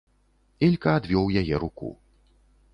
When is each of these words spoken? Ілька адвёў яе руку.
Ілька 0.67 0.95
адвёў 1.01 1.25
яе 1.45 1.55
руку. 1.67 1.95